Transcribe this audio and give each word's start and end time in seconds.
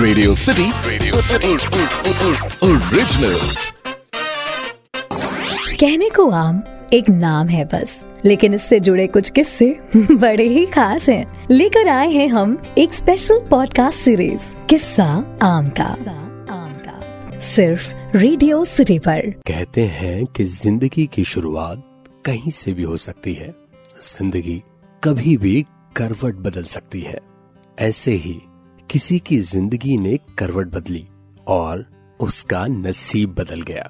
Radio 0.00 0.34
City 0.34 0.90
Radio 0.90 1.20
City 1.20 1.54
originals 2.66 3.70
कहने 5.80 6.10
को 6.10 6.30
आम 6.30 6.62
एक 6.92 7.08
नाम 7.08 7.48
है 7.48 7.64
बस 7.64 8.06
लेकिन 8.24 8.54
इससे 8.54 8.80
जुड़े 8.80 9.06
कुछ 9.06 9.28
किस्से 9.28 9.80
बड़े 9.96 10.48
ही 10.48 10.66
खास 10.66 11.08
हैं। 11.08 11.48
लेकर 11.50 11.88
आए 11.88 12.10
हैं 12.10 12.28
हम 12.28 12.62
एक 12.78 12.94
स्पेशल 12.94 13.38
पॉडकास्ट 13.50 13.98
सीरीज़ 13.98 14.66
किस्सा 14.66 15.38
आम 15.42 15.68
का। 15.68 15.84
आम 16.50 16.72
का। 16.72 17.38
सिर्फ़ 17.38 18.16
रेडियो 18.16 18.64
सिटी 18.64 18.98
पर। 18.98 19.30
कहते 19.30 19.84
हैं 19.84 20.26
कि 20.26 20.44
ज़िंदगी 20.44 21.06
की 21.06 21.24
शुरुआत 21.24 22.04
कहीं 22.24 22.50
से 22.50 22.72
भी 22.72 22.82
हो 22.82 22.96
सकती 22.96 23.34
है। 23.34 23.54
ज़िंदगी 24.02 24.62
कभी 25.04 25.36
भी 25.36 25.64
करवट 25.96 26.34
बदल 26.34 26.62
सकती 26.62 27.00
है। 27.00 27.18
ऐसे 27.78 28.12
ही 28.12 28.40
किसी 28.90 29.18
की 29.18 29.38
ज़िंदगी 29.38 29.96
ने 29.98 30.16
करवट 30.38 30.66
बदली 30.66 31.06
और 31.46 31.84
उसका 32.20 32.66
नसीब 32.66 33.34
बदल 33.34 33.62
गया। 33.62 33.88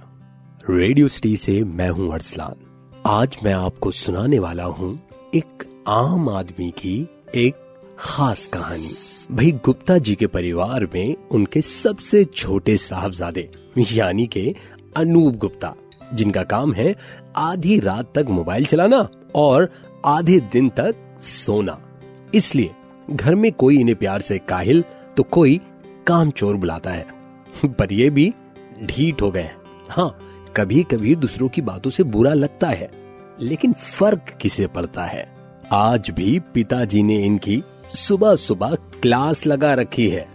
रेडियो 0.71 1.09
सिटी 1.09 1.37
से 1.37 1.63
मैं 1.65 1.89
हूँ 1.89 2.13
अरसलान 2.15 3.03
आज 3.07 3.37
मैं 3.45 3.53
आपको 3.53 3.91
सुनाने 3.91 4.39
वाला 4.39 4.65
हूँ 4.65 4.89
एक 5.35 5.65
आम 5.89 6.29
आदमी 6.29 6.71
की 6.71 6.95
एक 7.35 7.57
खास 7.99 8.47
कहानी। 8.47 8.91
भाई 9.33 9.53
गुप्ता 9.65 9.99
जी 9.99 10.15
के 10.15 10.27
परिवार 10.27 10.89
में 10.95 11.15
उनके 11.31 11.61
सबसे 11.61 12.25
छोटे 12.25 12.77
साहबजादे, 12.77 13.49
यानी 13.93 14.27
के 14.27 14.55
अनूप 14.97 15.37
गुप्ता, 15.37 15.75
जिनका 16.15 16.43
काम 16.45 16.73
है 16.73 16.95
आधी 17.37 17.79
रात 17.81 18.13
तक 18.15 18.31
मोबाइल 18.31 18.65
चलाना 18.65 19.09
और 19.35 19.71
आधे 20.07 20.41
दिन 20.53 20.69
तक 20.71 21.21
सोना। 21.23 21.79
इसलिए 22.35 22.71
घर 23.11 23.35
में 23.35 23.53
कोई 23.53 23.81
इन्हें 23.81 23.97
प्यार 23.97 24.21
से 24.21 24.39
काहिल 24.39 24.85
तो 25.17 25.23
कोई 25.23 25.61
काम 26.07 26.31
चोर 26.31 26.57
बुलाता 26.57 26.91
है। 26.91 27.07
पर 27.67 27.93
ये 27.93 28.11
भी 28.11 28.33
ढीठ 28.83 29.23
हो 29.23 29.31
गए 29.31 29.51
हाँ। 29.89 30.19
कभी 30.57 30.83
कभी 30.83 31.15
दूसरों 31.17 31.49
की 31.49 31.63
बातों 31.63 31.91
से 31.91 32.03
बुरा 32.03 32.33
लगता 32.33 32.69
है, 32.69 32.91
लेकिन 33.41 33.73
फ़र्क 33.73 34.33
किसे 34.41 34.67
पड़ता 34.67 35.05
है? 35.05 35.29
आज 35.73 36.11
भी 36.11 36.39
पिताजी 36.55 37.03
ने 37.03 37.17
इनकी 37.25 37.63
सुबह 37.95 38.35
सुबह 38.35 38.75
क्लास 39.03 39.47
लगा 39.47 39.75
रखी 39.75 40.09
है। 40.09 40.27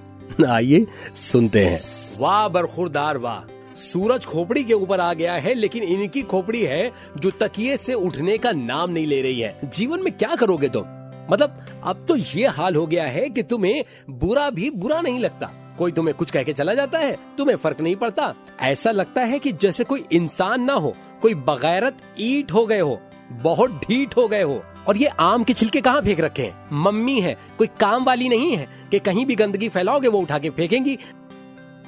आइए 0.50 0.86
सुनते 1.16 1.66
हैं। 1.66 1.80
वाह, 2.20 2.48
बरखुरदार 2.48 3.18
वाह। 3.18 3.76
सूरज 3.76 4.26
खोपड़ी 4.26 4.64
के 4.64 4.74
ऊपर 4.74 5.00
आ 5.00 5.14
गया 5.14 5.34
है, 5.34 5.54
लेकिन 5.54 5.84
इनकी 5.84 6.22
खोपड़ी 6.22 6.62
है 6.62 6.92
जो 7.18 7.32
तकिए 7.32 7.78
से 7.78 7.94
उठने 7.94 8.38
का 8.38 8.52
नाम 8.52 8.92
नहीं 8.92 9.06
ले 9.06 9.22
रही 9.22 9.40
है। 9.40 9.60
जीवन 9.66 10.04
में 10.04 10.14
क्या 10.14 10.36
करोगे 10.36 10.70
तुम? 10.70 10.84
मतलब 11.30 11.66
अब 11.84 12.06
तो 12.08 12.16
ये 12.16 12.48
हाल 12.48 12.76
हो 12.76 12.86
गया 12.88 13.04
है 13.04 13.30
कि 13.30 13.44
तुम्हें 13.44 13.84
बुरा 14.10 14.50
भी 14.50 14.70
बुरा 14.70 15.02
नहीं 15.02 15.20
लगता। 15.20 15.50
कोई 15.78 15.92
तुम्हें 15.92 16.16
कुछ 16.16 16.32
कह 16.32 16.44
के 16.44 16.54
चला 16.54 16.74
जाता 16.74 17.00
है, 17.00 17.18
तुम्हें 17.38 17.56
फ़र्क 17.56 17.82
नहीं 17.82 17.96
पड़ता। 17.96 18.34
ऐसा 18.62 18.92
लगता 18.92 19.22
है 19.22 19.40
कि 19.40 19.52
जैसे 19.52 19.84
कोई 19.84 20.06
इंसान 20.12 20.62
ना 20.62 20.74
हो, 20.74 20.96
कोई 21.22 21.34
बगैरत 21.34 21.98
ईट 22.20 22.52
हो 22.52 22.66
गए 22.66 22.80
हो, 22.80 23.00
बहुत 23.32 23.80
ढीठ 23.86 24.16
हो 24.18 24.28
गए 24.28 24.42
हो, 24.42 24.62
और 24.88 24.98
ये 24.98 25.08
आम 25.08 25.44
के 25.44 25.54
छिलके 25.54 25.82
कहाँ 25.82 26.02
फेंक 26.02 26.20
रखे 26.20 26.44
हैं? 26.44 26.70
मम्मी 26.74 27.20
है, 27.22 27.38
कोई 27.58 27.68
काम 27.80 28.04
वाली 28.04 28.30
नहीं 28.30 28.56
है 28.58 28.68
कि 28.92 29.00
कहीं 29.00 29.26
भी 29.26 29.36
गंदगी 29.36 29.70
फैलाओगे, 29.70 30.08
वो 30.08 30.20
उठा 30.20 30.40
के 30.40 30.50
फेंकेंगी। 30.50 30.98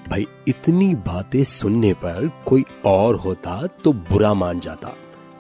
भाई, 0.10 0.26
इतनी 0.48 0.94
बातें 0.96 1.44
सुनने 1.44 1.94
पर 1.94 2.30
कोई 2.46 2.64
और 2.86 3.16
होता 3.16 3.68
तो 3.84 3.94
बुरा 3.94 4.34
मान 4.34 4.60
जाता, 4.60 4.96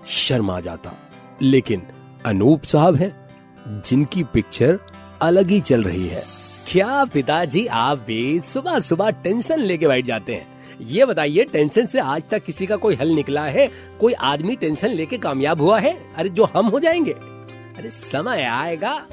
शर्म 0.08 0.60
जाता। 0.60 0.94
लेकिन 1.42 1.88
अनूप 2.26 2.64
साहब 2.64 2.96
हैं 2.96 3.23
जिनकी 3.68 4.24
पिक्चर 4.24 4.80
अलग 5.22 5.50
ही 5.50 5.60
चल 5.60 5.84
रही 5.84 6.08
है। 6.08 6.24
क्या 6.68 7.06
पिताजी, 7.06 7.68
आप 7.68 7.98
भी 7.98 8.40
सुबह 8.40 8.80
सुबह 8.80 9.10
टेंशन 9.10 9.60
लेके 9.60 9.88
बैठ 9.88 10.06
जाते 10.06 10.34
हैं। 10.34 10.48
ये 10.82 11.06
बताइए, 11.06 11.44
टेंशन 11.44 11.86
से 11.86 12.00
आज 12.00 12.24
तक 12.32 12.44
किसी 12.44 12.66
का 12.66 12.76
कोई 12.76 12.96
हल 12.96 13.08
निकला 13.08 13.44
है? 13.44 13.70
कोई 14.00 14.14
आदमी 14.14 14.56
टेंशन 14.56 14.88
लेके 14.88 15.18
कामयाब 15.18 15.62
हुआ 15.62 15.80
है? 15.80 16.14
अरे, 16.16 16.30
जो 16.30 16.44
हम 16.44 16.66
हो 16.66 16.80
जाएँगे। 16.80 17.12
अरे, 17.78 17.90
समय 17.90 18.44
आएगा, 18.44 19.06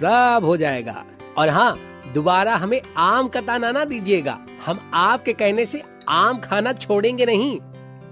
सब 0.00 0.40
हो 0.44 0.56
जाएगा। 0.56 1.04
और 1.38 1.48
हाँ 1.48 1.80
दोबारा 2.14 2.56
हमें 2.56 2.82
आम 2.96 3.28
का 3.28 3.40
ताना 3.40 3.72
ना 3.72 3.84
दीजिएगा। 3.84 4.38
हम 4.66 4.90
आपके 4.94 5.32
कहने 5.32 5.64
से 5.64 5.82
आम 6.08 6.38
खाना 6.38 6.72
छोड़ेंगे 6.72 7.26
नहीं। 7.26 7.60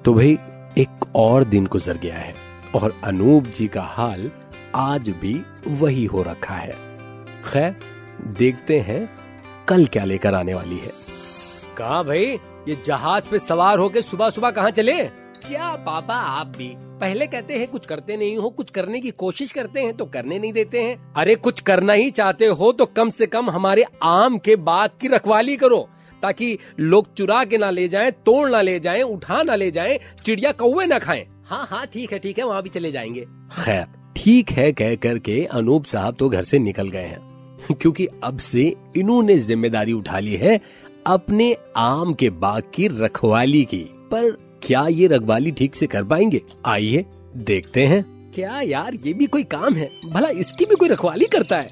तो 0.05 0.15
भाई, 0.15 0.39
एक 0.79 1.17
और 1.17 1.45
दिन 1.45 1.67
गुजर 1.67 1.97
गया 1.97 2.17
है, 2.17 2.35
और 2.75 3.01
अनूप 3.05 3.45
जी 3.45 3.69
का 3.69 3.83
हाल 3.83 4.31
आज 4.75 5.09
भी 5.09 5.43
वही 5.71 6.05
हो 6.05 6.23
रखा 6.23 6.55
है। 6.55 6.73
खैर 7.45 7.77
देखते 8.39 8.79
हैं 8.81 9.09
कल 9.69 9.87
क्या 9.87 10.05
लेकर 10.05 10.35
आने 10.35 10.55
वाली 10.55 10.79
है। 10.79 10.91
कहा 11.79 12.03
भाई? 12.03 12.39
ये 12.69 12.77
जहाज़ 12.87 13.29
पे 13.31 13.39
सवार 13.39 13.79
होके 13.79 14.03
सुबह 14.03 14.31
सुबह 14.31 14.51
कहाँ 14.51 14.71
चले? 14.71 15.03
क्या 15.47 15.75
पापा 15.77 16.15
आप 16.15 16.47
भी 16.47 16.69
पहले 17.01 17.27
कहते 17.27 17.59
हैं 17.59 17.67
कुछ 17.69 17.87
करते 17.87 18.17
नहीं 18.17 18.37
हो 18.37 18.49
कुछ 18.51 18.71
करने 18.71 19.01
की 19.01 19.11
कोशिश 19.11 19.53
करते 19.53 19.81
हैं 19.81 19.97
तो 19.97 20.05
करने 20.05 20.39
नहीं 20.39 20.53
देते 20.53 20.83
हैं। 20.83 21.13
अरे 21.17 21.35
कुछ 21.35 21.61
करना 21.61 21.93
ही 21.93 22.11
चाहते 22.11 22.47
हो 22.47 22.71
तो 22.73 22.87
कम 22.87 23.11
से 23.11 23.27
कम 23.27 23.51
हमारे 23.51 23.85
आम 24.03 24.39
के 24.39 24.57
बाग 24.57 24.91
की 25.01 25.09
रखवाली 25.09 25.57
करो 25.57 25.89
ताकि 26.23 26.59
लोग 26.81 27.13
चुरा 27.15 27.45
के 27.45 27.59
ना 27.59 27.71
ले 27.71 27.87
जाएँ, 27.89 28.11
तोड़ 28.11 28.51
ना 28.51 28.61
ले 28.63 28.79
जाएँ, 28.81 29.03
उठा 29.03 29.43
ना 29.43 29.55
ले 29.55 29.71
जाएँ, 29.71 29.99
चिड़िया 30.25 30.53
कौवे 30.53 30.87
ना 30.87 30.99
खाएँ। 30.99 31.27
हाँ 31.47 31.67
हाँ 31.71 31.87
ठीक 31.87 32.13
है 32.13 32.19
ठीक 32.19 32.39
है 32.39 32.45
वहाँ 32.45 32.63
भी 32.63 32.69
चले 32.69 32.91
जाएँगे। 32.93 33.21
खैर 33.65 33.87
ठीक 34.17 34.51
है 34.51 34.73
कह 34.73 34.95
कर 34.95 35.19
के 35.19 35.45
अनूप 35.45 35.85
साहब 35.85 36.15
तो 36.15 36.29
घर 36.29 36.43
से 36.43 36.59
निकल 36.59 36.89
गए 36.89 37.05
हैं। 37.05 37.25
क्योंकि 37.81 38.07
अब 38.25 38.39
से 38.39 38.75
इन्होंने 38.97 39.37
ज़िम्मेदारी 39.37 39.93
उठा 39.93 40.19
ली 40.19 40.35
है 40.37 40.61
अपने 41.07 41.57
आम 41.77 42.13
के 42.15 42.31
बाग 42.31 42.63
की 42.75 42.89
रखवाली 42.89 43.65
की। 43.65 43.83
पर 44.13 44.31
क्या 44.63 44.87
ये 44.89 45.07
रखवाली 45.07 45.53
ठीक 45.53 45.75
से 45.75 45.87
कर 45.87 46.05
पाएँगे? 46.05 46.43
आइए 46.67 47.05
देखते 47.37 47.87
हैं। 47.87 48.05
क्या 48.35 48.61
यार 48.61 48.95
ये 48.95 49.13
भी 49.13 49.27
कोई 49.27 49.43
काम 49.45 49.75
है? 49.75 49.91
भला 50.07 50.29
इसकी 50.29 50.65
भी 50.65 50.75
कोई 50.75 50.89
रखवाली 50.89 51.25
करता 51.25 51.57
है? 51.57 51.71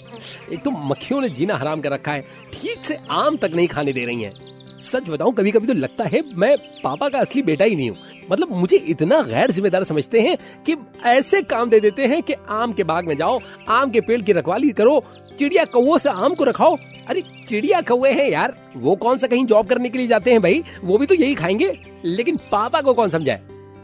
एक 0.53 0.63
तो 0.63 0.71
मक्खियों 0.71 1.21
ने 1.21 1.29
जीना 1.29 1.57
हराम 1.57 1.81
कर 1.81 1.93
रखा 1.93 2.13
है। 2.13 2.25
ठीक 2.53 2.85
से 2.85 2.99
आम 3.11 3.37
तक 3.37 3.51
नहीं 3.55 3.69
खाने 3.69 3.93
दे 3.93 4.05
रही 4.05 4.23
हैं। 4.23 4.44
सच 4.93 5.09
बताऊँ 5.09 5.33
कभी 5.35 5.51
कभी 5.51 5.67
तो 5.67 5.73
लगता 5.73 6.05
है 6.05 6.21
मैं 6.35 6.57
पापा 6.85 7.09
का 7.09 7.19
असली 7.19 7.43
बेटा 7.43 7.65
ही 7.65 7.77
नहीं 7.77 7.91
हूँ। 7.91 7.97
मतलब 8.33 8.49
मुझे 8.53 8.77
इतना 8.77 9.23
गैर 9.23 9.51
जिम्मेदार 9.51 9.85
समझते 9.85 10.21
हैं 10.21 10.37
कि 10.37 10.77
ऐसे 11.07 11.43
काम 11.43 11.69
दे 11.69 11.81
देते 11.81 12.07
हैं 12.07 12.23
कि 12.23 12.35
आम 12.49 12.73
के 12.73 12.85
बाग 12.85 13.07
में 13.07 13.17
जाओ, 13.17 13.39
आम 13.69 13.91
के 13.91 14.01
पेड़ 14.01 14.23
की 14.23 14.33
रखवाली 14.33 14.71
करो, 14.71 15.05
चिड़िया 15.39 15.65
कौओं 15.65 15.99
से 15.99 16.09
आम 16.09 16.35
को 16.35 16.45
रखाओ। 16.45 16.77
अरे, 17.09 17.23
चिड़िया 17.49 17.81
कौए 17.81 18.13
हैं 18.13 18.31
यार, 18.31 18.73
वो 18.77 18.97
कौन 18.97 19.19
सा 19.19 19.27
कहीं 19.27 19.47
जॉब 19.47 19.67
करने 19.67 19.89
के 19.89 19.99
लिए 19.99 20.07
जाते 20.07 20.31
हैं 20.31 20.43
भाई? 20.43 20.65
वो 20.85 20.99
भी 20.99 21.07
तो 21.07 21.15
यही 21.15 21.35
खाएँगे। 21.35 21.79
लेकिन 22.05 22.37
पापा 22.37 22.81
को 22.81 22.95
कौन 22.95 23.09
समझाए? 23.09 23.41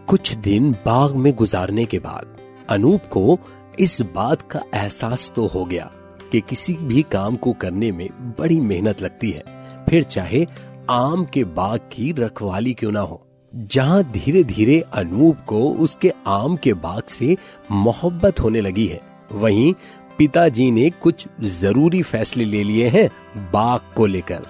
कुछ 0.06 0.34
दिन 0.34 0.72
बाग 0.72 1.14
में 1.14 1.34
गुजारने 1.34 1.84
के 1.84 1.98
बाद, 1.98 2.36
अनूप 2.68 3.00
को 3.00 3.38
इस 3.78 4.00
बात 4.00 4.42
का 4.42 4.62
एहसास 4.74 5.32
तो 5.36 5.46
हो 5.46 5.64
गया 5.64 5.90
कि 6.32 6.40
किसी 6.40 6.74
भी 6.74 7.02
काम 7.02 7.36
को 7.36 7.52
करने 7.52 7.92
में 7.92 8.08
बड़ी 8.38 8.60
मेहनत 8.60 9.02
लगती 9.02 9.30
है। 9.30 9.42
फिर 9.88 10.02
चाहे 10.02 10.46
आम 10.90 11.24
के 11.24 11.44
बाग 11.44 11.78
की 11.92 12.12
रखवाली 12.12 12.72
क्यों 12.74 12.92
ना 12.92 13.00
हो? 13.00 13.20
जहाँ 13.54 14.02
धीरे 14.04 14.42
धीरे 14.44 14.80
अनूप 14.92 15.38
को 15.46 15.62
उसके 15.74 16.12
आम 16.26 16.56
के 16.56 16.72
बाग 16.74 17.02
से 17.02 17.36
मोहब्बत 17.70 18.40
होने 18.40 18.60
लगी 18.60 18.86
है। 18.86 19.00
वहीं 19.32 19.72
पिताजी 20.18 20.70
ने 20.70 20.88
कुछ 20.90 21.26
ज़रूरी 21.42 22.02
फैसले 22.02 22.44
ले 22.44 22.62
लिए 22.64 22.88
हैं 22.88 23.08
बाग 23.52 23.80
को 23.96 24.06
लेकर, 24.06 24.46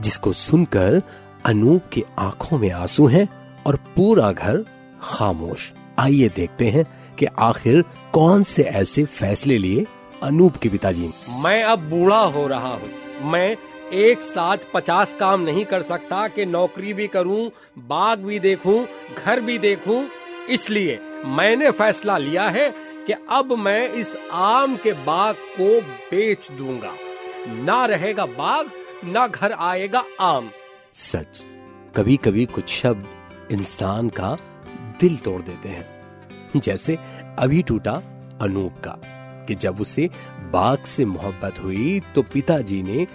जिसको 0.00 0.32
सुनकर 0.32 1.02
अनूप 1.44 1.82
की 1.92 2.04
आँखों 2.18 2.58
में 2.58 2.70
आँसू 2.70 3.06
हैं 3.06 3.28
और 3.66 3.76
पूरा 3.96 4.32
घर 4.32 4.64
खामोश। 5.02 5.72
आइए 5.98 6.28
देखते 6.28 6.70
हैं 6.70 6.84
कि 7.18 7.26
आखिर 7.26 7.82
कौन 8.12 8.42
से 8.42 8.62
ऐसे 8.62 9.04
फैसले 9.04 9.58
लिए 9.58 9.86
अनूप 10.22 10.56
के 10.56 10.68
पिताजी 10.68 11.10
मैं 11.42 11.62
अब 11.62 11.88
बूढ़ा 11.90 12.20
हो 12.26 12.46
रहा 12.46 12.68
हूँ। 12.68 13.30
मैं 13.30 13.56
एक 13.92 14.22
साथ 14.22 14.58
पचास 14.74 15.12
काम 15.14 15.40
नहीं 15.40 15.64
कर 15.64 15.82
सकता 15.82 16.26
कि 16.28 16.44
नौकरी 16.46 16.92
भी 16.94 17.06
करूँ, 17.06 17.50
बाग 17.78 18.18
भी 18.18 18.38
देखूँ, 18.38 18.86
घर 19.18 19.40
भी 19.40 19.58
देखूँ। 19.58 20.04
इसलिए 20.50 20.98
मैंने 21.26 21.70
फैसला 21.70 22.18
लिया 22.18 22.48
है 22.48 22.68
कि 23.06 23.12
अब 23.12 23.52
मैं 23.52 23.88
इस 23.88 24.16
आम 24.32 24.76
के 24.76 24.92
बाग 24.92 25.34
को 25.34 25.80
बेच 26.10 26.50
दूँगा। 26.50 26.92
ना 27.48 27.84
रहेगा 27.86 28.26
बाग 28.26 28.70
ना 29.04 29.26
घर 29.26 29.52
आएगा 29.52 30.04
आम। 30.20 30.50
सच 30.94 31.42
कभी 31.96 32.16
कभी 32.16 32.46
कुछ 32.46 32.68
शब्द 32.68 33.52
इंसान 33.52 34.08
का 34.08 34.36
दिल 35.00 35.16
तोड़ 35.16 35.42
देते 35.42 35.68
हैं। 35.68 36.60
जैसे 36.60 36.98
अभी 37.38 37.62
टूटा 37.62 37.92
अनूप 38.42 38.72
का। 38.86 38.98
कि 39.48 39.54
जब 39.54 39.80
उसे 39.80 40.08
बाग 40.52 40.84
से 40.84 41.04
मोहब्बत 41.04 41.58
हुई 41.58 42.00
तो 42.14 42.22
पिताजी 42.22 42.82
ने 42.82 43.06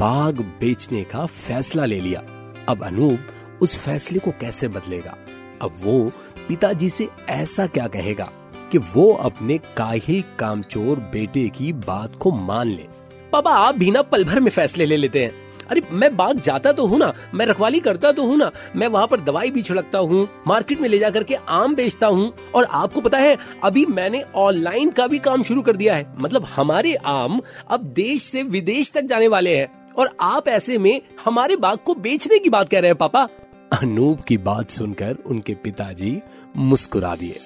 बाग 0.00 0.40
बेचने 0.60 1.04
का 1.04 1.26
फैसला 1.26 1.84
ले 1.84 2.00
लिया। 2.00 2.22
अब 2.68 2.84
अनूप 2.84 3.62
उस 3.62 3.76
फैसले 3.76 4.18
को 4.18 4.30
कैसे 4.30 4.68
बदलेगा? 4.68 5.16
अब 5.62 5.76
वो 5.82 6.12
पिताजी 6.48 6.88
से 6.88 7.08
ऐसा 7.28 7.66
क्या 7.66 7.86
कहेगा 7.86 8.30
कि 8.72 8.78
वो 8.78 9.12
अपने 9.14 9.58
काहिल 9.76 10.22
कामचोर 10.38 11.00
बेटे 11.12 11.48
की 11.48 11.72
बात 11.72 12.16
को 12.16 12.30
मान 12.30 12.68
ले? 12.68 12.86
पापा 13.32 13.50
आप 13.50 13.74
भी 13.74 13.90
ना 13.90 14.02
पल 14.02 14.24
भर 14.24 14.40
में 14.40 14.50
फैसले 14.50 14.86
ले 14.86 14.96
लेते 14.96 15.24
हैं। 15.24 15.30
अरे, 15.70 15.82
मैं 15.92 16.16
बाग 16.16 16.40
जाता 16.40 16.72
तो 16.72 16.86
हूँ 16.86 16.98
ना, 16.98 17.12
मैं 17.34 17.46
रखवाली 17.46 17.80
करता 17.80 18.12
तो 18.12 18.26
हूँ 18.26 18.36
ना, 18.36 18.50
मैं 18.76 18.88
वहाँ 18.88 19.06
पर 19.06 19.20
दवाई 19.20 19.50
भी 19.50 19.62
छिड़कता 19.62 19.98
हूँ, 19.98 20.28
मार्केट 20.46 20.80
में 20.80 20.88
ले 20.88 20.98
जा 20.98 21.10
करके 21.10 21.34
आम 21.34 21.74
बेचता 21.74 22.06
हूँ, 22.06 22.32
और 22.54 22.64
आपको 22.64 23.00
पता 23.00 23.18
है, 23.18 23.36
अभी 23.64 23.86
मैंने 23.86 24.24
ऑनलाइन 24.36 24.90
का 24.90 25.06
भी 25.06 25.18
काम 25.18 25.42
शुरू 25.42 25.62
कर 25.62 25.76
दिया 25.76 25.94
है। 25.94 26.14
मतलब 26.18 26.44
हमारे 26.44 26.94
आम 26.94 27.40
अब 27.70 27.80
देश 27.80 28.22
से 28.22 28.42
विदेश 28.42 28.90
तक 28.90 29.02
जाने 29.02 29.28
वाले 29.28 29.56
हैं, 29.56 29.92
और 29.92 30.16
आप 30.20 30.48
ऐसे 30.48 30.78
में 30.78 31.00
हमारे 31.24 31.56
बाग 31.56 31.78
को 31.78 31.94
बेचने 31.94 32.38
की 32.38 32.50
बात 32.50 32.68
कह 32.68 32.80
रहे 32.80 32.88
हैं, 32.88 32.98
पापा। 32.98 33.28
अनूप 33.72 34.20
की 34.20 34.36
बात 34.38 34.70
सुनकर 34.70 35.16
उनके 35.26 35.54
पिताजी 35.54 36.20
मुस्कुरा 36.56 37.16
दिए। 37.16 37.36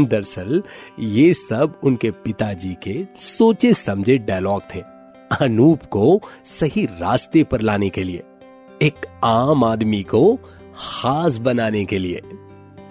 दरअसल, 0.00 0.62
ये 0.98 1.34
सब 1.34 1.80
उनके 1.82 2.10
पिताजी 2.10 2.76
के 2.82 3.06
सोचे 3.18 3.74
समझे 3.74 4.18
डायलॉग 4.18 4.62
थे। 4.74 4.97
अनूप 5.40 5.84
को 5.84 6.20
सही 6.44 6.84
रास्ते 6.84 7.44
पर 7.44 7.60
लाने 7.60 7.88
के 7.88 8.02
लिए, 8.02 8.22
एक 8.82 9.06
आम 9.24 9.64
आदमी 9.64 10.02
को 10.02 10.38
खास 10.76 11.36
बनाने 11.36 11.84
के 11.84 11.98
लिए। 11.98 12.22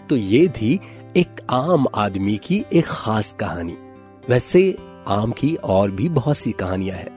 तो 0.09 0.15
ये 0.15 0.47
थी 0.47 0.79
एक 1.17 1.41
आम 1.49 1.85
आदमी 1.95 2.37
की 2.37 2.65
एक 2.73 2.85
खास 2.87 3.35
कहानी। 3.39 3.77
वैसे 4.29 4.77
आम 5.07 5.31
की 5.31 5.55
और 5.55 5.91
भी 5.91 6.09
बहुत 6.09 6.37
सी 6.37 6.51
कहानियाँ 6.51 6.97
हैं। 6.97 7.09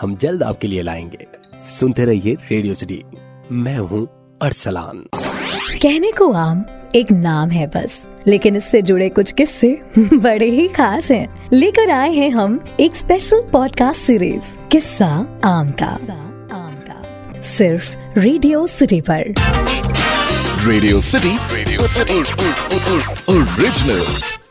हम 0.00 0.16
जल्द 0.16 0.42
आपके 0.42 0.68
लिए 0.68 0.82
लाएँगे। 0.82 1.26
सुनते 1.58 2.04
रहिए 2.04 2.36
रेडियो 2.50 2.74
सिटी। 2.74 3.04
मैं 3.52 3.78
हूँ 3.78 4.08
अरसलान। 4.42 5.08
कहने 5.82 6.12
को 6.12 6.32
आम 6.32 6.64
एक 6.96 7.12
नाम 7.12 7.50
है 7.50 7.66
बस। 7.66 8.08
लेकिन 8.26 8.56
इससे 8.56 8.82
जुड़े 8.82 9.08
कुछ 9.08 9.30
किस्से 9.30 9.82
बड़े 9.98 10.50
ही 10.50 10.68
खास 10.68 11.10
हैं। 11.10 11.50
लेकर 11.52 11.90
आए 11.90 12.12
हैं 12.12 12.30
हम 12.30 12.64
एक 12.80 12.96
स्पेशल 12.96 13.40
पॉडकास्ट 13.52 14.00
सीरीज़ 14.00 14.68
किस्सा 14.68 15.40
आम 15.44 15.70
का। 15.70 15.86
आम 16.52 16.74
का। 16.74 17.02
सिर्फ़ 17.42 17.96
रेडियो 18.18 18.66
सिटी 18.66 19.00
पर। 19.00 19.34
Radio 20.66 21.00
City 21.00 21.36
Radio 21.54 21.86
City 21.86 22.20
originals 23.32 24.45